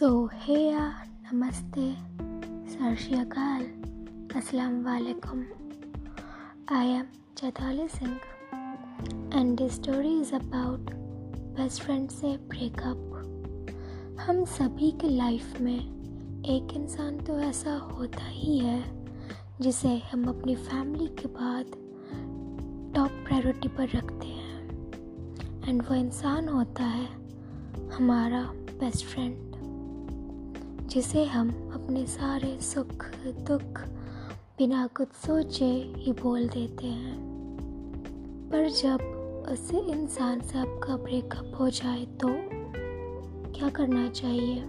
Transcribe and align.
सो 0.00 0.30
हेया 0.32 1.04
नमस्ते 1.32 1.92
सत 2.72 2.96
श्री 3.00 3.14
अकाल 3.14 3.62
अस्सलाम 4.36 4.84
वालेकुम 4.84 5.44
I 6.76 6.86
am 6.86 7.04
Chaitali 7.36 7.88
Singh 7.88 8.12
and 9.34 9.58
this 9.58 9.72
story 9.72 10.20
is 10.20 10.34
about 10.34 10.90
best 11.56 11.82
friend 11.82 12.08
से 12.08 12.36
ब्रेकअप 12.36 14.16
हम 14.20 14.44
सभी 14.44 14.90
के 14.90 15.08
लाइफ 15.08 15.60
में 15.60 15.80
एक 16.44 16.72
इंसान 16.72 17.18
तो 17.18 17.40
ऐसा 17.40 17.76
होता 17.76 18.24
ही 18.24 18.58
है, 18.58 19.06
जिसे 19.60 20.02
हम 20.12 20.24
अपनी 20.24 20.54
फैमिली 20.54 21.06
के 21.06 21.28
बाद 21.28 21.64
टॉप 22.94 23.10
प्रायोरिटी 23.10 23.68
पर 23.68 23.88
रखते 23.88 24.26
हैं। 24.26 24.68
एंड 25.68 25.82
वो 25.82 25.94
इंसान 25.94 26.48
होता 26.48 26.84
है 26.84 27.06
हमारा 27.90 28.42
बेस्ट 28.80 29.06
फ्रेंड 29.06 29.49
जिसे 30.90 31.24
हम 31.24 31.48
अपने 31.50 32.06
सारे 32.06 32.60
सुख, 32.60 33.06
दुख 33.26 33.80
बिना 34.58 34.86
कुछ 34.86 35.08
सोचे 35.08 35.94
ही 35.96 36.12
बोल 36.12 36.48
देते 36.48 36.86
हैं। 36.86 37.20
पर 38.52 38.68
जब 38.68 39.00
उस 39.52 39.70
इंसान 39.74 40.40
से 40.40 40.58
आपका 40.58 40.96
ब्रेकअप 40.96 41.52
हो 41.60 41.70
जाए 41.70 42.04
तो 42.04 42.28
क्या 43.52 43.68
करना 43.68 44.08
चाहिए? 44.08 44.62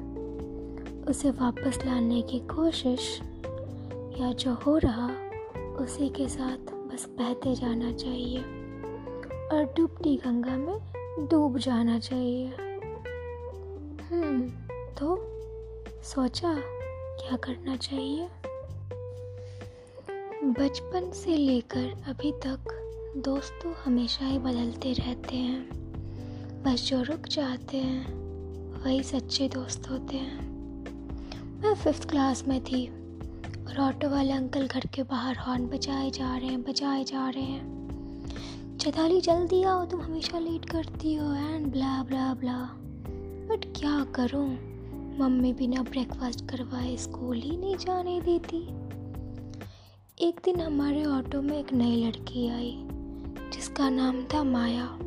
उसे 1.04 1.32
वापस 1.32 1.80
लाने 1.86 2.22
की 2.22 2.40
कोशिश 2.40 3.22
या 4.20 4.34
जो 4.34 4.54
हो 4.54 4.78
रहा, 4.78 5.10
उसी 5.76 6.10
के 6.10 6.30
साथ 6.30 6.74
बस 6.74 7.10
बहते 7.20 7.56
जाना 7.56 7.92
चाहिए 7.92 8.40
और 9.54 9.74
डूबती 9.78 10.18
गंगा 10.18 10.58
में 10.58 10.80
डूब 11.28 11.58
जाना 11.58 12.00
चाहिए। 12.00 12.48
हम्म 14.12 14.50
तो 14.96 15.31
सोचा, 16.04 16.54
क्या 17.18 17.36
करना 17.36 17.76
चाहिए? 17.76 18.28
बचपन 20.44 21.12
से 21.12 21.38
लेकर 21.38 22.04
अभी 22.08 22.32
तक 22.32 22.58
दोस्त 23.18 23.60
तो 23.64 23.76
हमेशा 23.86 24.26
ही 24.26 24.40
बदलते 24.40 24.94
रहते 24.94 25.36
हैं। 25.36 25.70
बस 26.64 26.88
जो 26.90 27.02
रुक 27.02 27.28
जाते 27.28 27.78
हैं, 27.78 28.14
वही 28.84 29.04
सच्चे 29.04 29.48
दोस्त 29.48 29.90
होते 29.90 30.18
हैं। 30.18 30.40
मैं 31.62 31.76
फिफ्थ 31.76 32.10
क्लास 32.10 32.48
में 32.48 32.64
थी 32.64 32.88
और 33.66 33.80
ऑटो 33.80 34.10
वाले 34.10 34.32
अंकल 34.32 34.68
घर 34.68 34.86
के 34.86 35.04
बाहर 35.04 35.38
हॉर्न 35.38 35.68
बजाए 35.68 36.12
जा 36.12 36.38
रहे 36.38 36.48
हैं, 36.48 36.62
बजाए 36.62 37.04
जा 37.04 37.30
रहे 37.30 37.44
हैं। 37.44 38.78
चैताली 38.78 39.22
जल्दी 39.22 39.64
आओ, 39.64 39.86
तुम 39.86 40.02
हमेशा 40.02 40.40
लेट 40.40 40.70
करती 40.70 41.16
हो 41.16 41.34
and 41.34 41.72
blah 41.72 42.04
blah 42.04 42.34
blah 42.34 42.64
but 43.50 43.74
क्या 43.80 44.06
करूँ? 44.14 44.71
मम्मी 45.20 45.54
बिना 45.54 45.82
ब्रेकफास्ट 45.82 46.50
करवाए 46.50 46.98
स्कूल 46.98 47.38
ही 47.38 47.58
नहीं 47.58 47.76
जाने 47.76 48.22
देती। 48.22 48.58
एक 50.28 50.42
दिन 50.46 50.60
हमारे 50.60 51.06
ऑटो 51.06 51.42
में 51.42 51.60
एक 51.60 51.74
नई 51.74 52.06
लड़की 52.06 52.48
आई, 52.48 52.78
जिसका 53.54 53.90
नाम 53.90 54.24
था 54.24 54.44
माया। 54.44 55.00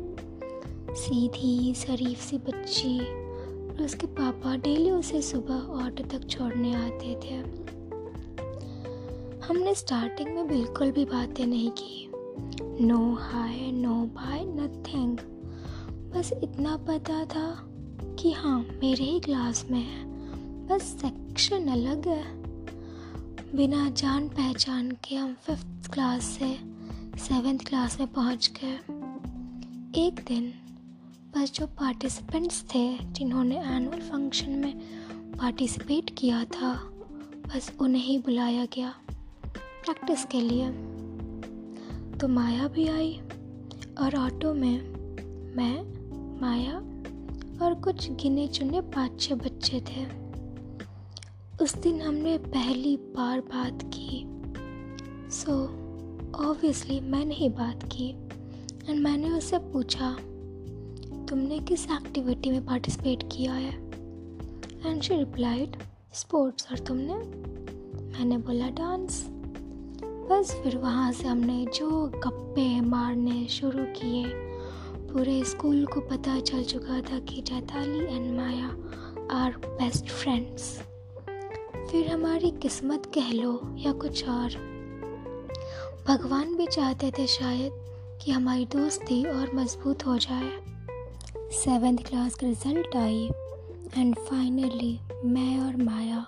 सीधी, 0.91 1.73
शरीफ 1.73 2.19
सी 2.19 2.37
बच्ची, 2.37 2.99
और 3.69 3.81
उसके 3.85 4.07
पापा 4.07 4.55
डेली 4.55 4.91
उसे 4.91 5.21
सुबह 5.21 5.85
ऑटो 5.85 6.03
तक 6.03 6.27
छोड़ने 6.29 6.73
आते 6.73 7.19
थे। 7.23 7.35
हमने 9.47 9.75
स्टार्टिंग 9.75 10.35
में 10.35 10.47
बिल्कुल 10.47 10.91
भी 10.91 11.05
बातें 11.05 11.47
नहीं 11.47 11.71
की। 11.71 12.11
No 12.85 13.13
hi 13.13 13.71
no 13.71 13.95
bye 13.95 14.45
nothing 14.45 15.17
बस 16.13 16.33
इतना 16.43 16.77
पता 16.77 17.25
था 17.25 17.71
कि 18.19 18.31
हाँ 18.31 18.59
मेरे 18.59 19.03
ही 19.03 19.19
क्लास 19.19 19.65
में 19.71 19.81
है। 19.81 20.05
बस 20.67 20.81
सेक्शन 20.81 21.67
अलग 21.67 22.07
है। 22.07 22.43
बिना 23.55 23.89
जान 23.89 24.27
पहचान 24.27 24.91
के 24.91 25.15
हम 25.15 25.33
फिफ्थ 25.33 25.93
क्लास 25.93 26.23
से 26.23 26.59
सेवेंथ 27.19 27.59
क्लास 27.59 27.99
में 27.99 28.13
पहुँच 28.13 28.51
गए। 28.61 28.73
एक 30.07 30.25
दिन, 30.27 30.53
बस 31.35 31.51
जो 31.51 31.67
पार्टिसिपेंट्स 31.67 32.63
थे, 32.75 32.97
जिन्होंने 33.11 33.57
एनुअल 33.59 33.99
फ़ंक्शन 33.99 34.51
में 34.51 34.79
पार्टिसिपेट 35.37 36.15
किया 36.17 36.43
था, 36.43 36.73
बस 37.47 37.73
उन्हें 37.79 38.03
ही 38.03 38.17
बुलाया 38.17 38.65
गया 38.65 38.93
प्रैक्टिस 39.57 40.25
के 40.25 40.41
लिए। 40.41 40.69
तो 42.17 42.27
माया 42.27 42.67
भी 42.67 42.87
आई 42.87 43.19
और 43.99 44.15
ऑटो 44.15 44.53
में 44.53 44.81
मैं, 45.55 46.05
माया 46.41 46.94
और 47.61 47.73
कुछ 47.73 48.11
गिने 48.11 48.47
चुने 48.47 48.81
पाँच 48.81 49.21
छः 49.21 49.35
बच्चे 49.35 49.79
थे। 49.79 50.25
उस 51.61 51.75
दिन 51.75 52.01
हमने 52.01 52.37
पहली 52.37 52.97
बार 52.97 53.39
बात 53.39 53.79
की। 53.83 54.25
सो 55.29 55.51
so, 55.51 55.69
ऑब्वियसली 56.35 56.99
मैंने 56.99 57.35
ही 57.35 57.49
बात 57.49 57.83
की 57.83 58.09
एंड 58.89 58.99
मैंने 58.99 59.29
उससे 59.29 59.57
पूछा 59.57 60.11
तुमने 61.29 61.59
किस 61.59 61.85
एक्टिविटी 61.85 62.51
में 62.51 62.65
पार्टिसिपेट 62.65 63.23
किया 63.23 63.53
है? 63.53 63.73
एंड 64.85 65.01
शी 65.01 65.15
रिप्लाइड 65.15 65.77
स्पोर्ट्स 66.13 66.71
और 66.71 66.79
तुमने? 66.79 67.13
मैंने 68.03 68.37
बोला 68.37 68.69
डांस 68.69 69.27
बस 70.03 70.61
फिर 70.63 70.77
वहाँ 70.77 71.11
से 71.11 71.27
हमने 71.27 71.65
जो 71.65 72.07
गप्पे 72.07 72.81
मारने 72.81 73.47
शुरू 73.47 73.83
किए 73.83 74.44
पूरे 75.15 75.43
स्कूल 75.43 75.85
को 75.85 75.99
पता 76.01 76.39
चल 76.39 76.63
चुका 76.63 76.99
था 77.01 77.17
कि 77.19 77.41
Chaitali 77.41 77.99
and 78.15 78.35
Maya 78.37 78.67
are 79.33 79.51
best 79.57 80.09
friends 80.11 80.63
फिर 81.91 82.07
हमारी 82.07 82.49
किस्मत 82.61 83.05
कह 83.15 83.31
लो 83.31 83.53
या 83.77 83.91
कुछ 83.93 84.27
और। 84.29 84.57
भगवान 86.07 86.55
भी 86.55 86.67
चाहते 86.67 87.11
थे 87.19 87.27
शायद 87.27 87.71
कि 88.23 88.31
हमारी 88.31 88.65
दोस्ती 88.65 89.23
और 89.25 89.55
मज़बूत 89.55 90.05
हो 90.07 90.17
जाए। 90.17 90.51
सेवेंथ 91.53 92.05
क्लास 92.07 92.35
का 92.35 92.47
रिज़ल्ट 92.47 92.95
आई 92.95 93.25
एंड 93.97 94.15
फाइनली 94.19 94.99
मैं 95.25 95.59
और 95.59 95.83
माया 95.83 96.25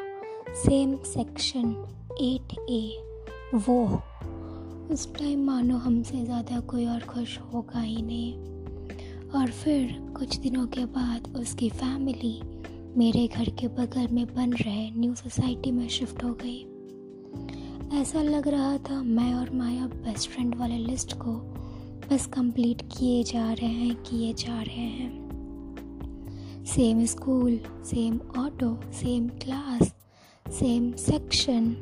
सेम 0.63 0.97
सेक्शन 1.05 1.75
एट 2.21 2.59
ए 2.69 2.83
वो। 3.67 3.83
उस 4.93 5.13
टाइम 5.15 5.45
मानो 5.45 5.77
हमसे 5.77 6.25
ज़्यादा 6.25 6.59
कोई 6.59 6.85
और 6.85 7.01
खुश 7.05 7.39
होगा 7.53 7.79
ही 7.79 8.01
नहीं। 8.01 8.55
और 9.35 9.51
फिर 9.51 9.91
कुछ 10.17 10.37
दिनों 10.37 10.65
के 10.67 10.85
बाद 10.85 11.35
उसकी 11.35 11.69
फैमिली 11.69 12.39
मेरे 12.97 13.27
घर 13.27 13.49
के 13.49 13.67
बगल 13.67 14.07
में 14.07 14.25
बन 14.35 14.53
रहे 14.53 14.89
न्यू 14.91 15.15
सोसाइटी 15.15 15.71
में 15.71 15.87
शिफ्ट 15.87 16.23
हो 16.23 16.33
गई। 16.43 16.65
ऐसा 18.01 18.21
लग 18.21 18.47
रहा 18.47 18.77
था 18.77 19.01
मैं 19.03 19.33
और 19.33 19.49
माया 19.49 19.87
बेस्ट 19.87 20.29
फ्रेंड 20.29 20.55
वाले 20.55 20.77
लिस्ट 20.77 21.13
को 21.13 21.33
बस 22.09 22.25
कंप्लीट 22.25 22.81
किए 22.81 23.23
जा 23.23 23.51
रहे 23.53 23.67
हैं, 23.67 23.95
किए 23.95 24.33
जा 24.33 24.61
रहे 24.61 24.85
हैं। 24.85 26.63
Same 26.65 27.05
school 27.05 27.59
same 27.85 28.19
auto 28.37 28.79
same 28.93 29.27
class 29.43 29.93
same 30.45 30.91
section 30.91 31.75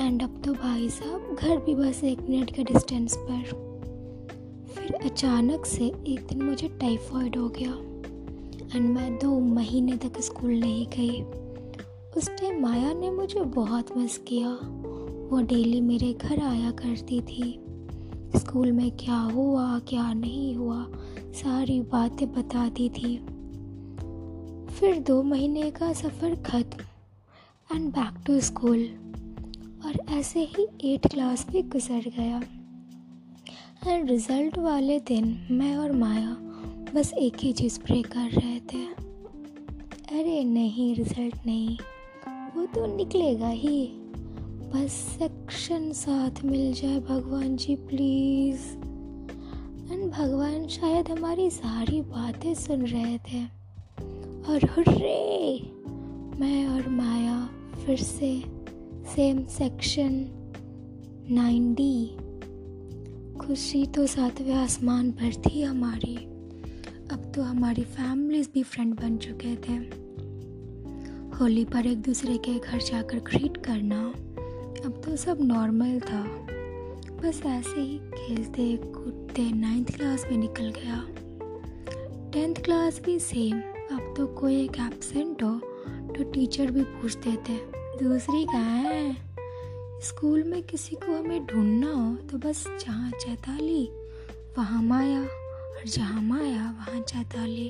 and 0.00 0.22
अब 0.22 0.42
तो 0.44 0.52
भाई 0.54 0.88
साहब, 0.88 1.36
घर 1.40 1.56
भी 1.56 1.74
बस 1.74 2.04
एक 2.04 2.20
मिनट 2.20 2.50
के 2.50 2.64
डिस्टेंस 2.64 3.16
पर। 3.16 3.63
फिर 4.84 4.94
अचानक 4.94 5.66
से 5.66 5.84
एक 5.84 6.26
दिन 6.28 6.42
मुझे 6.42 6.68
टाइफॉइड 6.68 7.36
हो 7.36 7.48
गया 7.48 7.70
एंड 8.76 8.88
मैं 8.88 9.18
दो 9.18 9.38
महीने 9.40 9.96
तक 9.96 10.20
स्कूल 10.20 10.50
नहीं 10.50 10.86
गई। 10.86 11.22
उस 12.16 12.28
टाइम 12.28 12.60
माया 12.62 12.92
ने 12.92 13.10
मुझे 13.10 13.40
बहुत 13.40 13.96
मिस 13.96 14.18
किया। 14.18 14.48
वो 15.30 15.40
डेली 15.40 15.80
मेरे 15.80 16.12
घर 16.12 16.40
आया 16.40 16.70
करती 16.70 17.20
थी। 17.20 17.60
स्कूल 18.36 18.72
में 18.72 18.90
क्या 18.90 19.18
हुआ, 19.18 19.78
क्या 19.78 20.12
नहीं 20.12 20.54
हुआ, 20.56 20.86
सारी 21.32 21.80
बातें 21.80 22.32
बताती 22.32 22.88
थी। 22.88 23.16
फिर 24.74 24.98
दो 24.98 25.22
महीने 25.22 25.70
का 25.70 25.92
सफ़र 25.92 26.34
ख़त्म 26.42 27.76
एंड 27.76 27.90
बैक 27.90 28.24
टू 28.26 28.40
स्कूल 28.40 28.84
और 29.86 30.00
ऐसे 30.10 30.40
ही 30.40 30.66
एट 30.84 31.06
क्लास 31.06 31.46
भी 31.50 31.62
गुजर 31.62 32.12
गया। 32.18 32.42
एंड 33.86 34.10
रिज़ल्ट 34.10 34.58
वाले 34.58 34.98
दिन 34.98 35.46
मैं 35.50 35.76
और 35.76 35.92
माया 35.92 36.36
बस 36.94 37.12
एक 37.12 37.36
ही 37.40 37.52
चीज़ 37.52 37.80
प्रे 37.80 38.02
कर 38.02 38.30
रहे 38.30 38.60
थे। 38.60 38.86
अरे 40.20 40.44
नहीं 40.44 40.94
रिज़ल्ट 40.94 41.36
नहीं। 41.46 41.78
वो 42.56 42.66
तो 42.66 42.96
निकलेगा 42.96 43.48
ही। 43.48 43.86
बस 44.74 44.92
सेक्शन 45.18 45.92
साथ 45.92 46.44
मिल 46.44 46.72
जाए 46.72 47.00
भगवान 47.00 47.56
जी 47.56 47.76
प्लीज़ 47.76 48.70
एंड 49.92 50.12
भगवान 50.12 50.66
शायद 50.66 51.08
हमारी 51.08 51.50
सारी 51.50 52.00
बातें 52.00 52.54
सुन 52.54 52.82
रहे 52.82 53.18
थे। 53.18 53.44
और 54.48 54.64
हुर्रे 54.64 55.60
मैं 56.40 56.66
और 56.66 56.88
माया 56.88 57.50
फिर 57.86 57.96
से 57.96 58.42
सेम 59.16 59.46
सेक्शन 59.46 60.26
नाइन 61.30 61.74
डी 61.74 62.16
खुशी 63.40 63.86
तो 63.86 64.06
सातवें 64.06 64.54
आसमान 64.54 65.10
पर 65.10 65.34
थी 65.42 65.62
हमारी। 65.62 66.16
अब 67.12 67.32
तो 67.34 67.42
हमारी 67.42 67.82
फैमिलीज़ 67.84 68.48
भी 68.54 68.62
फ्रेंड 68.62 68.94
बन 68.94 69.16
चुके 69.16 69.54
थे। 69.56 69.76
होली 71.36 71.64
पर 71.64 71.86
एक 71.86 71.98
दूसरे 71.98 72.36
के 72.38 72.58
घर 72.58 72.78
जाकर 72.80 73.18
ग्रीट 73.18 73.56
करना 73.56 74.00
अब 74.84 75.00
तो 75.04 75.16
सब 75.16 75.38
नॉर्मल 75.40 76.00
था। 76.00 76.22
बस 77.16 77.42
ऐसे 77.46 77.80
ही 77.80 77.98
खेलते, 77.98 78.76
कूदते 78.76 79.50
नाइन्थ 79.52 79.96
क्लास 79.96 80.24
में 80.30 80.36
निकल 80.38 80.72
गया। 80.76 81.04
टेंथ 82.32 82.54
क्लास 82.54 83.00
भी 83.04 83.18
सेम 83.20 83.60
अब 83.92 84.14
तो 84.16 84.26
कोई 84.26 84.62
एक 84.64 84.78
एबसेंट 84.80 85.42
हो 85.42 85.54
तो 86.12 86.30
टीचर 86.32 86.70
भी 86.70 86.82
पूछते 86.82 87.32
थे 87.48 87.58
दूसरी 88.02 88.44
कहाँ 88.44 88.78
है? 88.78 89.33
स्कूल 90.04 90.42
में 90.42 90.62
किसी 90.62 90.96
को 90.96 91.18
हमें 91.18 91.46
ढूंढना 91.46 91.92
हो 91.92 92.14
तो 92.16 92.38
बस 92.38 92.64
जहाँ 92.80 93.10
चैताली, 93.10 93.88
वहाँ 94.58 94.82
माया 94.82 95.20
और 95.20 95.86
जहाँ 95.86 96.22
माया, 96.22 96.64
वहाँ 96.70 97.00
चैताली। 97.00 97.68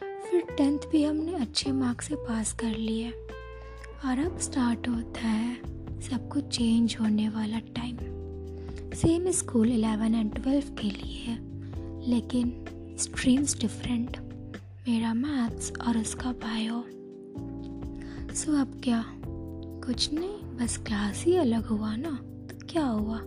फिर 0.00 0.42
टेंथ 0.58 0.78
भी 0.92 1.04
हमने 1.04 1.34
अच्छे 1.34 1.72
मार्क 1.72 2.02
से 2.02 2.14
पास 2.14 2.52
कर 2.52 2.76
लिए। 2.76 3.10
और 4.06 4.18
अब 4.18 4.38
स्टार्ट 4.38 4.88
होता 4.88 5.20
है, 5.20 5.54
सब 6.00 6.28
कुछ 6.28 6.44
चेंज 6.44 6.96
होने 7.00 7.28
वाला 7.28 7.58
time. 7.58 7.96
Same 8.92 9.30
school 9.30 9.72
eleven 9.72 10.14
and 10.14 10.34
twelve 10.34 10.74
के 10.74 10.90
लिए 10.90 11.20
है 11.20 11.38
लेकिन 12.10 12.96
स्ट्रीम्स 13.00 13.58
डिफरेंट। 13.60 14.16
मेरा 14.88 15.14
मैथ्स 15.14 15.72
और 15.88 15.98
उसका 15.98 16.32
बायो। 16.32 16.84
सो 18.34 18.60
अब 18.60 18.80
क्या? 18.84 19.04
कुछ 19.86 20.12
नहीं। 20.12 20.43
बस 20.60 20.76
क्लास 20.76 21.22
ही 21.24 21.36
अलग 21.36 21.66
हुआ 21.66 21.94
ना 21.96 22.10
तो 22.50 22.56
क्या 22.70 22.84
हुआ? 22.84 23.18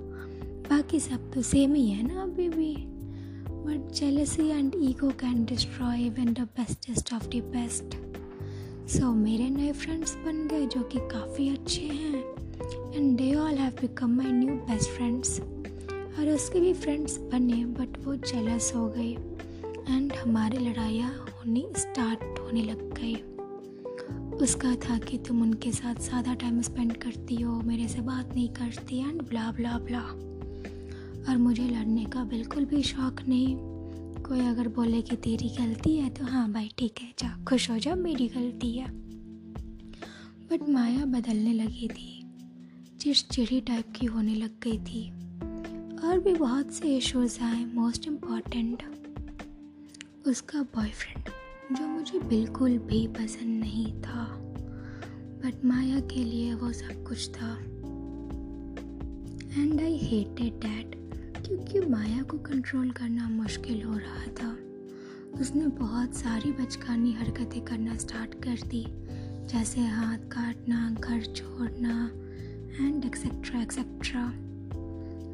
बाकी 0.69 0.99
सब 0.99 1.31
तो 1.33 1.41
सेम 1.41 1.73
ही 1.73 1.89
है 1.89 2.03
ना 2.07 2.21
अभी 2.21 2.47
भी। 2.49 2.73
But 3.49 3.91
jealousy 3.95 4.47
and 4.49 4.75
ego 4.81 5.09
can 5.19 5.43
destroy 5.45 6.05
even 6.05 6.33
the 6.33 6.47
bestest 6.57 7.13
of 7.13 7.27
the 7.27 7.41
best 7.55 7.95
so 8.91 9.11
मेरे 9.13 9.49
नए 9.49 9.71
फ्रेंड्स 9.71 10.15
बन 10.15 10.47
गए 10.47 10.65
जो 10.65 10.81
कि 10.83 10.99
काफ़ी 11.11 11.49
अच्छे 11.49 11.81
हैं। 11.81 12.23
And 12.95 13.17
they 13.17 13.33
all 13.35 13.53
have 13.53 13.71
become 13.81 14.15
my 14.17 14.31
new 14.31 14.55
best 14.69 14.89
friends 14.89 15.39
और 15.39 16.29
उसके 16.29 16.59
भी 16.59 16.73
फ्रेंड्स 16.73 17.17
बने 17.31 17.65
बट 17.65 18.05
वो 18.05 18.15
जेलस 18.15 18.71
हो 18.75 18.87
गए। 18.97 19.11
एंड 19.95 20.13
हमारी 20.13 20.57
लड़ाइयाँ 20.57 21.09
होनी 21.09 21.67
स्टार्ट 21.77 22.39
होने 22.39 22.63
लग 22.63 22.93
गई। 22.93 23.15
उसका 24.41 24.73
था 24.75 24.97
कि 24.99 25.17
तुम 25.17 25.41
उनके 25.41 25.71
साथ 25.71 25.95
ज़्यादा 25.95 26.33
टाइम 26.33 26.61
स्पेंड 26.61 26.95
करती 26.97 27.35
हो, 27.35 27.53
मेरे 27.61 27.87
से 27.87 28.01
बात 28.01 28.33
नहीं 28.33 28.49
करती 28.49 28.99
एंड 28.99 29.21
ब्ला 29.21 29.51
ब्ला 29.51 29.77
ब्ला 29.79 30.01
और 31.29 31.37
मुझे 31.37 31.63
लड़ने 31.63 32.03
का 32.05 32.23
बिल्कुल 32.23 32.65
भी 32.65 32.81
शौक 32.83 33.21
नहीं। 33.27 33.55
कोई 34.23 34.39
अगर 34.39 34.67
बोले 34.67 35.01
कि 35.01 35.15
तेरी 35.15 35.49
गलती 35.49 35.95
है 35.95 36.09
तो 36.09 36.25
हाँ 36.25 36.51
भाई, 36.51 36.69
ठीक 36.77 36.99
है, 37.01 37.13
जा, 37.19 37.29
खुश 37.47 37.69
हो 37.69 37.77
जा, 37.77 37.95
मेरी 37.95 38.27
गलती 38.27 38.71
है। 38.73 38.87
बट 40.49 40.69
माया 40.69 41.05
बदलने 41.05 41.53
लगी 41.53 41.87
थी। 41.87 42.13
चिड़चिड़ी 42.99 43.61
टाइप 43.61 43.91
की 43.95 44.05
होने 44.05 44.35
लग 44.35 44.59
गई 44.63 44.77
थी। 44.79 45.09
और 46.07 46.19
भी 46.19 46.33
बहुत 46.33 46.73
से 46.73 46.95
इश्यूज़ 46.97 47.39
आए 47.43 47.65
मोस्ट 47.65 48.07
इंपॉर्टेंट 48.07 48.83
उसका 50.27 50.61
बॉयफ्रेंड 50.75 51.29
जो 51.71 51.87
मुझे 51.87 52.19
बिल्कुल 52.19 52.77
भी 52.77 53.07
पसंद 53.07 53.59
नहीं 53.59 54.01
था। 54.01 54.23
बट 55.43 55.65
माया 55.65 55.99
के 55.99 56.23
लिए 56.23 56.53
वो 56.53 56.71
सब 56.71 57.03
कुछ 57.03 57.29
था। 57.29 57.57
एंड 59.61 59.81
आई 59.81 59.97
हेटेड 59.97 60.53
डैट 60.53 60.95
क्योंकि 61.47 61.79
माया 61.79 62.21
को 62.21 62.37
कंट्रोल 62.37 62.91
करना 62.91 63.29
मुश्किल 63.29 63.83
हो 63.83 63.97
रहा 63.97 64.25
था। 64.25 64.57
उसने 65.41 65.67
बहुत 65.67 66.15
सारी 66.15 66.51
बचकानी 66.51 67.11
हरकतें 67.13 67.61
करना 67.61 67.95
स्टार्ट 67.95 68.33
कर 68.33 68.67
दी, 68.67 68.85
जैसे 69.47 69.81
हाथ 69.81 70.17
काटना, 70.17 70.95
घर 70.99 71.23
छोड़ना 71.23 72.11
एंड 72.85 73.05
एक्सेट्रा 73.05 73.61
एक्सेट्रा 73.61 74.27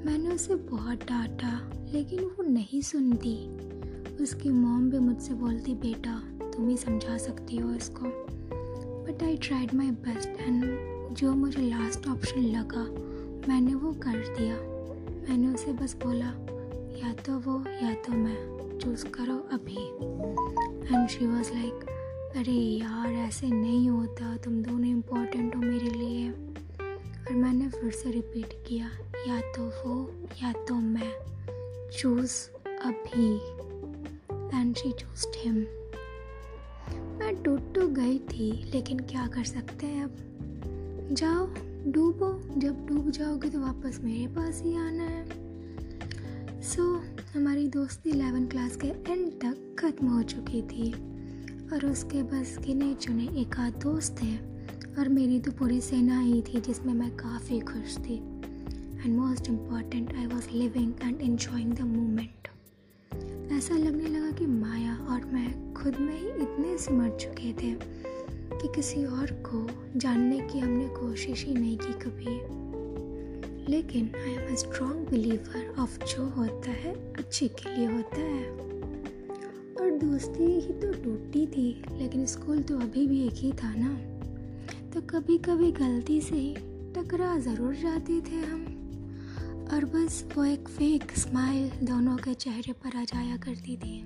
मैंने 0.06 0.29
उसे 0.29 0.56
बहुत 0.56 0.97
डांटा, 0.97 1.71
लेकिन 1.94 2.19
वो 2.19 2.44
नहीं 2.44 2.81
सुनती। 2.81 3.38
उसकी 4.21 4.50
मॉम 4.50 4.89
भी 4.89 5.00
मुझसे 5.00 5.33
बोलती, 5.33 5.74
बेटा, 5.74 6.24
तुम 6.51 6.69
ही 6.69 6.77
समझा 6.77 7.18
सकती 7.18 7.57
हो 7.57 7.74
इसको। 7.74 8.06
But 9.04 9.24
I 9.24 9.38
tried 9.38 9.74
my 9.74 9.92
best 9.92 10.30
and 10.30 10.63
जो 11.15 11.33
मुझे 11.33 11.62
लास्ट 11.62 12.07
ऑप्शन 12.07 12.39
लगा, 12.39 12.83
मैंने 13.48 13.75
वो 13.75 13.94
कर 13.94 14.36
दिया। 14.39 14.56
मैंने 15.30 15.48
उसे 15.48 15.74
बस 15.74 15.95
बोला, 16.06 16.30
या 17.00 17.13
तो 17.13 17.39
वो, 17.39 17.63
या 17.86 17.94
तो 17.94 18.12
मैं 18.12 18.54
चूज़ 18.80 19.06
करो 19.07 19.36
अभी। 19.36 19.88
एंड 20.95 21.10
शी 21.10 21.25
वॉज़ 21.25 21.54
लाइक 21.54 21.74
अरे 22.36 22.51
यार, 22.51 23.07
ऐसे 23.07 23.48
नहीं 23.48 23.89
होता। 23.89 24.38
तुम 24.38 24.63
दोनों 24.63 24.86
इम्पोर्टेंट 24.86 25.56
हो 25.56 25.62
मेरे 25.62 25.89
लिए। 25.89 26.31
और 26.31 27.33
मैंने 27.33 27.69
फिर 27.69 27.92
से 27.92 28.12
रिपीट 28.12 28.63
किया, 28.68 28.89
या 29.27 29.42
तो 29.42 29.65
वो, 29.68 30.12
या 30.44 30.51
तो 30.51 30.75
मैं 30.75 31.13
चूज़ 31.98 32.50
अभी। 32.69 33.62
एंड 34.53 34.75
शी 34.75 34.91
चूज़ 34.91 35.25
हिम 35.38 35.55
मैं 37.19 37.44
टूट 37.44 37.75
तो 37.75 37.88
गई 37.88 38.19
थी 38.19 38.71
लेकिन 38.71 39.00
क्या 39.00 39.27
कर 39.27 39.44
सकते 39.44 39.88
हैं 39.88 40.03
अब? 40.03 40.15
जाओ 41.11 41.45
डूबो। 41.91 42.59
जब 42.59 42.85
डूब 42.85 43.09
जाओगे 43.09 43.50
तो 43.50 43.59
वापस 43.59 44.00
मेरे 44.03 44.27
पास 44.27 44.61
ही 44.61 44.75
आना 44.77 45.03
है। 45.03 45.25
सो 46.61 46.83
so, 46.95 47.03
हमारी 47.35 47.67
दोस्ती 47.67 48.09
एलेवन 48.09 48.45
क्लास 48.45 48.75
के 48.75 48.88
एंड 48.88 49.31
तक 49.31 49.75
ख़त्म 49.79 50.07
हो 50.07 50.23
चुकी 50.23 50.61
थी। 50.61 50.91
और 51.73 51.85
उसके 51.85 52.23
बस 52.23 52.57
गिने 52.65 52.94
चुने 52.94 53.23
एक 53.23 53.55
आध 53.59 53.73
दोस्त 53.73 54.15
थे 54.23 54.35
और 55.00 55.09
मेरी 55.09 55.39
तो 55.39 55.51
पूरी 55.51 55.81
सेना 55.81 56.19
ही 56.19 56.41
थी 56.41 56.61
जिसमें 56.61 56.94
मैं 56.94 57.11
काफ़ी 57.11 57.59
खुश 57.59 57.97
थी। 57.97 58.15
And 59.05 59.17
most 59.17 59.50
important 59.50 60.13
I 60.13 60.25
was 60.25 60.50
living 60.50 60.94
and 61.03 61.21
enjoying 61.21 61.73
the 61.73 61.81
moment 61.81 62.43
ऐसा 63.57 63.75
लगने 63.75 64.09
लगा 64.09 64.31
कि 64.31 64.45
माया 64.45 64.95
और 64.95 65.25
मैं 65.25 65.73
खुद 65.73 65.97
में 65.97 66.19
ही 66.19 66.27
इतने 66.27 66.77
सिमट 66.77 67.15
चुके 67.15 67.53
थे 67.53 67.73
कि 68.61 68.67
किसी 68.75 69.05
और 69.05 69.31
को 69.31 69.67
जानने 70.00 70.39
की 70.39 70.59
हमने 70.59 70.88
कोशिश 70.88 71.45
ही 71.45 71.53
नहीं 71.53 71.77
की 71.77 71.94
कभी। 71.94 72.63
लेकिन 73.71 74.11
I 74.15 74.31
am 74.31 74.51
a 74.51 74.55
strong 74.55 75.09
believer 75.09 75.75
of 75.79 76.03
जो 76.05 76.25
होता 76.25 76.71
है, 76.71 77.13
अच्छे 77.13 77.47
के 77.47 77.75
लिए 77.75 77.85
होता 77.85 78.19
है। 78.19 78.50
और 79.81 79.91
दोस्ती 79.91 80.43
ही 80.43 80.74
तो 80.74 81.03
टूटी 81.03 81.48
थी, 81.48 81.83
लेकिन 81.98 82.25
स्कूल 82.25 82.62
तो 82.62 82.79
अभी 82.79 83.07
भी 83.07 83.27
एक 83.27 83.33
ही 83.33 83.51
था 83.51 83.74
ना। 83.75 83.95
तो 84.93 85.01
कभी 85.01 85.38
कभी 85.38 85.72
गलती 85.72 86.22
से 86.22 86.36
ही 86.36 86.55
टकरा 86.95 87.38
ज़रूर 87.38 87.74
जाते 87.75 88.22
थे 88.22 88.36
हम। 88.36 88.62
और 89.74 89.86
बस 89.86 90.25
वो 90.38 90.46
एक 90.46 90.68
फेक 90.68 91.12
स्माइल 91.12 91.72
दोनों 91.86 92.18
के 92.18 92.34
चेहरे 92.34 92.74
पर 92.74 92.98
आ 92.98 93.03
जाया 93.03 93.38
करती 93.38 93.77
थी। 93.77 94.01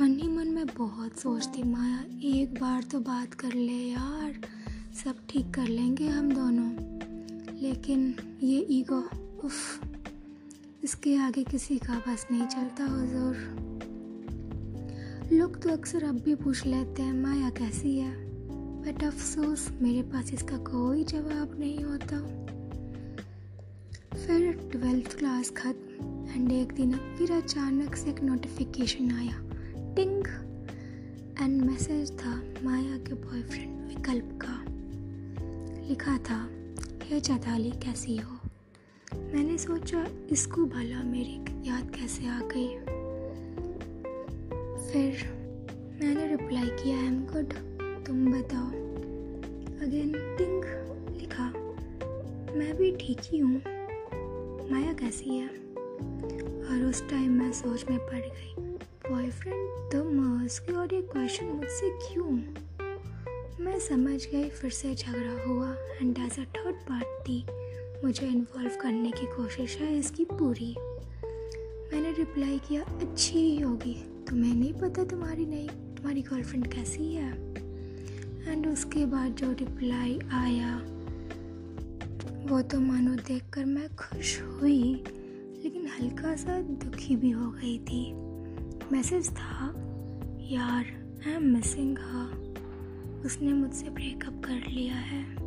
मन 0.00 0.18
ही 0.22 0.28
मन 0.28 0.48
में 0.48 0.66
बहुत 0.66 1.18
सोचती, 1.18 1.62
माया, 1.62 2.04
एक 2.22 2.54
बार 2.60 2.82
तो 2.82 3.00
बात 3.00 3.34
कर 3.34 3.52
ले 3.52 3.72
यार, 3.72 4.40
सब 5.04 5.14
ठीक 5.28 5.54
कर 5.54 5.68
लेंगे 5.68 6.08
हम 6.08 6.32
दोनों। 6.32 6.70
लेकिन 7.62 8.14
ये 8.42 8.66
ईगो 8.70 9.08
उफ, 9.44 9.84
इसके 10.84 11.16
आगे 11.16 11.44
किसी 11.44 11.78
का 11.78 12.02
बस 12.08 12.26
नहीं 12.30 12.46
चलता, 12.46 12.84
हुजूर। 12.84 13.36
लोग 15.32 15.62
तो 15.62 15.70
अक्सर 15.70 16.04
अब 16.04 16.14
भी 16.14 16.34
पूछ 16.34 16.66
लेते 16.66 17.02
हैं, 17.02 17.22
माया, 17.22 17.50
कैसी 17.50 17.98
है? 17.98 18.12
बट 18.82 19.04
अफसोस, 19.04 19.68
मेरे 19.82 20.02
पास 20.02 20.34
इसका 20.34 20.56
कोई 20.56 21.04
जवाब 21.04 21.56
नहीं 21.58 21.84
होता। 21.84 22.38
फिर 24.28 24.50
ट्वेल्थ 24.72 25.14
क्लास 25.18 25.50
खत्म 25.50 26.30
एंड 26.30 26.50
एक 26.52 26.72
दिन 26.72 26.90
फिर 27.18 27.30
अचानक 27.32 27.94
से 27.96 28.10
एक 28.10 28.20
नोटिफिकेशन 28.22 29.10
आया। 29.10 29.36
टिंग 29.94 30.26
एंड 31.42 31.62
मैसेज 31.62 32.10
था 32.12 32.34
माया 32.64 32.98
के 32.98 33.14
बॉयफ्रेंड 33.14 33.86
विकल्प 33.88 34.38
का। 34.42 34.56
लिखा 35.88 36.16
था, 36.18 36.36
हे 37.04 37.20
चैताली, 37.20 37.70
कैसी 37.70 38.16
हो? 38.16 38.36
मैंने 39.14 39.56
सोचा, 39.58 40.04
इसको 40.30 40.64
भला 40.66 41.02
मेरी 41.04 41.38
याद 41.68 41.90
कैसे 41.96 42.26
आ 42.26 42.40
गई? 42.52 42.68
फिर 44.90 45.24
मैंने 46.02 46.26
रिप्लाई 46.26 46.68
किया 46.74 46.98
आई 46.98 47.06
एम 47.06 47.18
गुड 47.22 47.54
तुम 48.06 48.30
बताओ? 48.32 48.68
अगेन 49.86 50.12
टिंग 50.38 50.62
लिखा, 51.20 51.50
मैं 52.58 52.76
भी 52.76 52.92
ठीक 52.96 53.20
ही 53.24 53.38
हूँ। 53.38 53.77
माया 54.70 54.92
कैसी 54.92 55.30
है? 55.30 55.48
और 56.68 56.84
उस 56.90 57.08
टाइम 57.10 57.32
मैं 57.32 57.52
सोच 57.52 57.84
में 57.90 57.98
पड़ 57.98 58.18
गई 58.18 58.54
बॉयफ्रेंड 59.10 59.92
तो 59.92 60.04
मास्क 60.10 60.74
और 60.76 60.94
ये 60.94 61.00
क्वेश्चन 61.02 61.46
मुझसे 61.46 61.90
क्यों? 61.90 62.30
मैं 63.64 63.78
समझ 63.78 64.26
गई, 64.26 64.48
फिर 64.48 64.70
से 64.70 64.94
झगड़ा 64.94 65.44
हुआ 65.46 65.72
and 66.02 66.18
as 66.18 66.38
a 66.38 66.44
third 66.44 66.74
party 66.74 67.46
मुझे 68.04 68.26
इन्वॉल्व 68.26 68.70
करने 68.80 69.10
की 69.10 69.26
कोशिश 69.26 69.76
है 69.76 69.98
इसकी 69.98 70.24
पूरी। 70.24 70.74
मैंने 71.92 72.12
रिप्लाई 72.12 72.58
किया, 72.58 72.82
अच्छी 72.82 73.38
ही 73.38 73.60
होगी, 73.60 73.94
तुम्हें 74.28 74.54
नहीं 74.54 74.72
पता 74.72 75.04
तुम्हारी 75.04 75.46
नहीं, 75.46 75.68
तुम्हारी 75.68 76.22
गर्लफ्रेंड 76.22 76.72
कैसी 76.74 77.14
है? 77.14 77.32
एंड 78.52 78.66
उसके 78.66 79.06
बाद 79.06 79.34
जो 79.34 79.52
रिप्लाई 79.52 80.18
आया 80.32 80.78
वो 82.48 82.62
तो 82.62 82.80
मानो 82.80 83.14
देखकर 83.14 83.64
मैं 83.64 83.88
खुश 83.96 84.42
हुई, 84.42 85.04
लेकिन 85.62 85.86
हल्का 85.86 86.36
सा 86.36 86.60
दुखी 86.60 87.16
भी 87.16 87.30
हो 87.30 87.50
गई 87.50 87.78
थी। 87.78 88.12
मैसेज 88.92 89.30
था, 89.30 89.74
यार 90.40 90.84
आई 91.26 91.34
एम 91.34 91.42
मिसिंग 91.42 91.98
हा 91.98 92.24
उसने 93.24 93.52
मुझसे 93.52 93.90
ब्रेकअप 93.90 94.42
कर 94.44 94.70
लिया 94.70 94.94
है। 94.94 95.42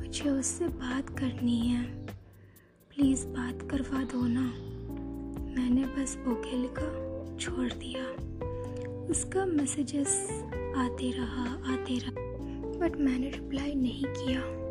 मुझे 0.00 0.30
उससे 0.30 0.68
बात 0.68 1.18
करनी 1.18 1.60
है। 1.60 1.82
प्लीज़ 2.90 3.26
बात 3.26 3.70
करवा 3.70 4.04
दो 4.04 4.26
ना। 4.26 4.52
मैंने 5.54 5.84
बस 5.84 6.18
ओके 6.28 6.56
लिखा, 6.56 6.90
छोड़ 7.36 7.72
दिया। 7.72 8.04
उसका 9.10 9.46
मैसेजेस 9.46 10.30
आते 10.76 11.10
रहा 11.10 11.72
आते 11.72 11.98
रहा 11.98 12.12
बट 12.78 12.96
मैंने 12.96 13.30
रिप्लाई 13.30 13.74
नहीं 13.74 14.04
किया। 14.04 14.67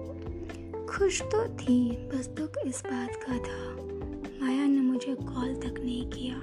खुश 0.98 1.22
तो 1.22 1.58
थी, 1.58 1.92
बस 1.92 2.28
दुख 2.28 2.52
इस 2.66 2.84
बात 2.86 3.10
का 3.12 3.38
था। 3.38 3.76
माया 4.42 4.66
ने 4.66 4.82
मुझे 4.82 5.16
कॉल 5.16 5.56
तक 5.56 5.80
नहीं 5.80 6.10
किया। 6.10 6.40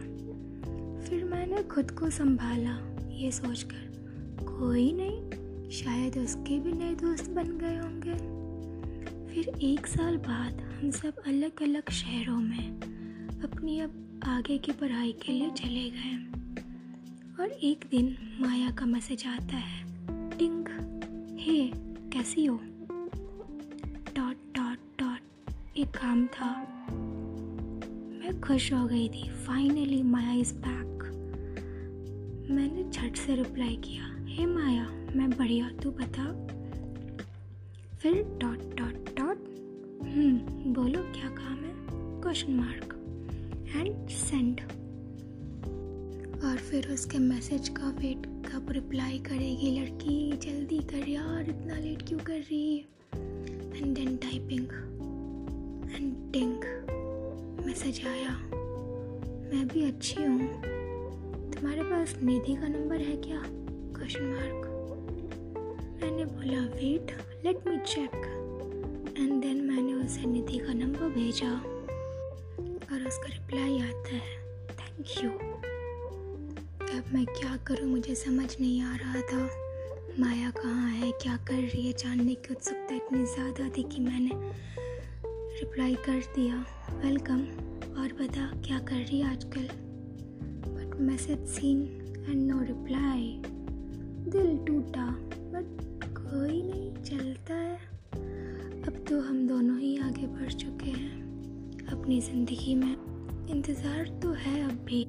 फिर 1.01 1.25
मैंने 1.25 1.63
खुद 1.63 1.91
को 1.91 2.11
संभाला, 2.11 2.79
ये 3.11 3.33
सोचकर। 3.33 3.95
कोई 4.43 4.93
नहीं, 4.93 5.31
शायद 5.71 6.19
उसके 6.19 6.59
भी 6.59 6.73
नए 6.73 6.95
दोस्त 6.95 7.31
बन 7.31 7.59
गए 7.59 7.77
होंगे। 7.77 8.15
फिर 9.33 9.49
एक 9.49 9.87
साल 9.87 10.17
बाद 10.17 10.61
हम 10.61 10.91
सब 10.91 11.17
अलग 11.27 11.63
अलग 11.63 11.91
शहरों 11.91 12.39
में 12.39 12.81
अपनी 13.43 13.81
अब 13.81 14.21
आगे 14.25 14.59
की 14.59 14.73
पढ़ाई 14.73 15.13
के 15.13 15.33
लिए 15.33 15.51
चले 15.51 15.91
गए। 15.91 16.27
और 17.43 17.51
एक 17.51 17.85
दिन 17.91 18.17
माया 18.41 18.71
का 18.71 18.87
मैसेज 18.87 19.27
आता 19.27 19.57
है, 19.57 19.87
टिंग, 20.39 20.69
हे, 21.39 21.73
कैसी 22.11 22.45
हो? 22.45 22.61
एक 25.77 25.91
काम 25.91 26.27
था। 26.27 26.51
मैं 28.11 28.41
खुश 28.41 28.73
हो 28.73 28.87
गई 28.87 29.09
थी। 29.09 29.29
फाइनली 29.29 30.03
माया 30.03 30.33
इज़ 30.33 30.55
बैक 30.55 31.03
मैंने 32.51 32.91
झट 32.91 33.17
से 33.17 33.35
रिप्लाई 33.37 33.77
किया, 33.77 34.05
हे 34.25 34.47
माया, 34.47 34.89
मैं 35.17 35.31
बढ़िया, 35.31 35.71
तू 35.83 35.91
बता। 35.91 36.27
फिर 37.97 38.15
डॉट 38.15 38.59
डॉट 38.77 39.19
डॉट 39.19 39.37
बोलो, 40.75 41.03
क्या 41.03 41.29
काम 41.29 41.57
है? 41.57 41.75
क्वेश्चन 42.23 42.53
मार्क 42.53 42.95
एंड 43.77 44.09
सेंड 44.09 44.61
और 46.45 46.57
फिर 46.57 46.89
उसके 46.89 47.19
मैसेज 47.19 47.69
का 47.69 47.89
वेट 47.89 48.27
कब 48.53 48.67
रिप्लाई 48.71 49.19
करेगी 49.19 49.81
लड़की? 49.81 50.33
जल्दी 50.37 50.79
कर 50.79 51.09
यार, 51.09 51.51
इतना 51.51 51.79
लेट 51.79 52.09
क्यों 52.09 52.19
कर 52.19 52.39
रही 52.39 52.77
है? 52.77 52.85
एंड 53.77 53.95
देन 53.95 54.17
टाइपिंग 54.17 54.94
एंड 55.95 56.15
टिंग। 56.33 56.65
मैसेज 57.67 58.01
आया 58.07 58.31
मैं 59.51 59.67
भी 59.69 59.85
अच्छी 59.89 60.23
हूँ। 60.23 60.47
तुम्हारे 61.53 61.83
पास 61.83 62.15
निधि 62.23 62.55
का 62.55 62.69
नंबर 62.69 63.01
है 63.01 63.17
क्या? 63.17 63.43
क्वेश्चन 63.97 64.25
मार्क 64.25 64.71
मैंने 66.03 66.25
बोला 66.25 66.61
wait 66.75 67.13
let 67.45 67.67
me 67.69 67.77
check 67.87 68.15
and 69.19 69.41
then 69.43 69.61
मैंने 69.65 69.95
उसे 69.95 70.27
निधि 70.27 70.59
का 70.59 70.73
नंबर 70.73 71.09
भेजा। 71.15 71.51
और 72.87 73.07
उसका 73.09 73.29
रिप्लाई 73.29 73.79
आता 73.81 74.15
है 74.15 74.37
थैंक 74.73 75.25
यू 75.25 75.31
अब 76.91 77.15
मैं 77.15 77.25
क्या 77.27 77.57
करूँ? 77.67 77.89
मुझे 77.91 78.15
समझ 78.15 78.57
नहीं 78.61 78.81
आ 78.83 78.97
रहा 78.97 79.21
था। 79.23 79.49
माया 80.21 80.51
कहाँ 80.51 80.91
है? 80.91 81.11
क्या 81.13 81.37
कर 81.49 81.55
रही 81.55 81.87
है? 81.87 81.93
जानने 81.93 82.35
की 82.35 82.55
उत्सुकता 82.55 82.95
इतनी 82.95 83.25
ज़्यादा 83.25 83.69
थी 83.69 83.83
कि 83.83 84.01
मैंने 84.01 84.31
रिप्लाई 85.65 85.95
कर 85.95 86.19
दिया 86.35 86.55
वेलकम 87.03 87.39
और 88.01 88.13
बता, 88.13 88.47
क्या 88.65 88.79
कर 88.79 88.95
रही 88.95 89.21
आजकल? 89.23 89.69
But 90.67 90.97
message 91.01 91.47
seen 91.49 91.79
and 92.29 92.43
no 92.51 92.59
reply 92.61 93.41
दिल 94.29 94.59
टूटा 94.67 95.07
बट 95.55 96.05
कोई 96.17 96.61
नहीं, 96.63 96.91
चलता 97.03 97.55
है। 97.55 97.77
अब 98.83 99.05
तो 99.09 99.21
हम 99.21 99.47
दोनों 99.49 99.79
ही 99.79 99.97
आगे 99.99 100.27
बढ़ 100.27 100.53
चुके 100.53 100.91
हैं, 100.91 101.87
अपनी 101.93 102.21
ज़िंदगी 102.21 102.75
में। 102.75 103.47
इंतज़ार 103.51 104.09
तो 104.23 104.33
है 104.33 104.63
अब 104.65 104.85
भी 104.85 105.05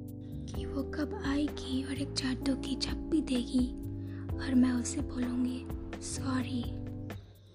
कि 0.54 0.66
वो 0.66 0.84
कब 0.92 1.22
आएगी 1.26 1.84
और 1.84 1.94
एक 1.94 2.14
जादू 2.14 2.56
की 2.56 2.78
भी 3.12 3.22
देगी। 3.24 3.68
और 4.38 4.56
मैं 4.56 4.72
उसे 4.72 5.02
बोलूँगी 5.02 5.66
sorry 6.04 6.64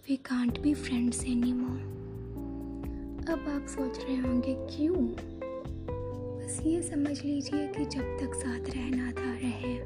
we 0.08 0.16
can't 0.16 0.60
be 0.60 0.74
friends 0.74 1.24
any 1.24 1.52
more 1.52 1.99
अब 3.30 3.48
आप 3.48 3.66
सोच 3.68 3.98
रहे 3.98 4.16
होंगे, 4.16 4.54
क्यों? 4.54 4.96
बस 6.38 6.60
ये 6.66 6.82
समझ 6.82 7.24
लीजिए 7.24 7.68
कि 7.68 7.84
जब 7.84 8.18
तक 8.20 8.34
साथ 8.34 8.70
रहना 8.76 9.12
था, 9.12 9.32
रहे, 9.34 9.76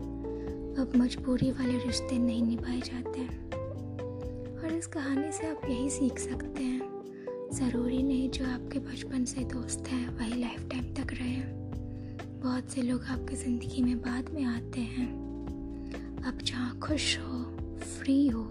अब 0.83 0.93
मजबूरी 0.97 1.51
वाले 1.51 1.79
रिश्ते 1.79 2.19
नहीं 2.19 2.43
निभाए 2.43 2.81
जाते 2.81 3.27
और 4.61 4.73
इस 4.73 4.87
कहानी 4.87 5.33
से 5.33 5.47
आप 5.47 5.61
यही 5.65 5.91
सीख 5.91 6.19
सकते 6.19 6.63
हैं। 6.63 7.51
ज़रूरी 7.53 8.03
नहीं 8.03 8.31
जो 8.31 8.45
आपके 8.45 8.79
बचपन 8.79 9.25
से 9.25 9.45
दोस्त 9.45 9.89
हैं, 9.89 10.09
वही 10.19 10.41
लाइफ 10.41 10.69
टाइम 10.71 10.95
तक 10.95 11.13
रहे। 11.13 11.43
बहुत 12.43 12.71
से 12.71 12.83
लोग 12.83 13.05
आपकी 13.05 13.37
ज़िंदगी 13.37 13.83
में 13.83 13.99
बाद 13.99 14.31
में 14.35 14.45
आते 14.45 14.81
हैं। 14.81 15.13
आप 16.27 16.39
जहाँ 16.43 16.79
खुश 16.79 17.19
हो 17.19 17.45
फ्री 17.79 18.29
हो 18.29 18.51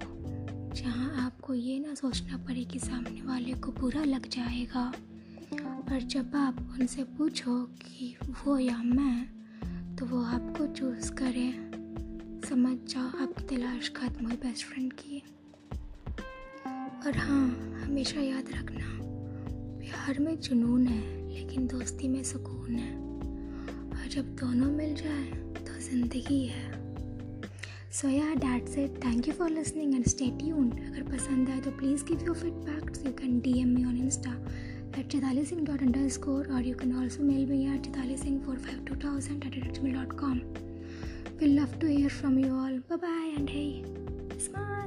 जहाँ 0.83 1.25
आपको 1.25 1.53
ये 1.53 1.79
ना 1.79 1.93
सोचना 1.93 2.37
पड़े 2.37 2.63
कि 2.63 2.79
सामने 2.79 3.21
वाले 3.21 3.53
को 3.53 3.71
बुरा 3.71 4.03
लग 4.03 4.27
जाएगा। 4.27 4.93
और 5.91 6.01
जब 6.01 6.35
आप 6.35 6.57
उनसे 6.79 7.03
पूछो 7.03 7.55
कि 7.63 8.17
वो 8.29 8.57
या 8.57 8.77
मैं 8.77 9.95
तो 9.95 10.05
वो 10.05 10.23
आपको 10.23 10.67
चूज़ 10.67 11.11
करें। 11.11 12.41
समझ 12.49 12.93
जाओ, 12.93 13.07
आपकी 13.07 13.55
तलाश 13.55 13.89
खत्म 13.89 14.25
हुई 14.25 14.35
बेस्ट 14.35 14.65
फ्रेंड 14.65 14.93
की। 14.93 15.23
और 17.05 17.17
हाँ 17.17 17.79
हमेशा 17.85 18.21
याद 18.21 18.51
रखना, 18.51 18.99
प्यार 19.79 20.19
में 20.19 20.39
जुनून 20.39 20.87
है, 20.87 21.33
लेकिन 21.33 21.67
दोस्ती 21.67 22.07
में 22.07 22.23
सुकून 22.23 22.75
है। 22.75 22.95
और 23.89 24.07
जब 24.07 24.35
दोनों 24.35 24.71
मिल 24.71 24.95
जाए 24.95 25.25
तो 25.65 25.79
ज़िंदगी 25.79 26.45
है। 26.47 26.82
सो 28.00 28.08
या 28.08 28.34
डैट 28.46 28.68
से 28.68 28.88
thank 29.04 29.28
you 29.28 29.34
for 29.34 29.50
listening 29.50 29.94
and 29.94 30.06
stay 30.14 30.30
tuned 30.40 30.74
अगर 30.86 31.02
पसंद 31.16 31.50
आए 31.50 31.60
तो 31.60 31.70
please 31.78 32.04
give 32.12 32.24
your 32.26 32.36
feedback 32.36 33.06
you 33.06 33.12
can 33.22 33.38
D 33.40 33.60
M 33.60 33.74
me 33.74 33.84
on 33.84 33.96
Insta 33.98 34.36
at 34.98 35.08
chitali 35.08 35.46
singh 35.48 35.64
dot 35.64 35.80
underscore 35.80 36.46
or 36.52 36.60
you 36.60 36.74
can 36.74 36.94
also 37.00 37.22
mail 37.22 37.46
me 37.46 37.58
at 37.72 37.82
chitali 37.82 38.16
singh 38.22 38.40
452 38.40 39.12
at 39.46 39.74
gmail.com 39.76 40.42
we'll 41.40 41.56
love 41.60 41.78
to 41.78 41.86
hear 41.86 42.10
from 42.10 42.38
you 42.38 42.52
all 42.62 42.76
bye 42.90 43.00
bye 43.06 43.32
and 43.36 43.48
hey 43.48 43.84
smile 44.38 44.81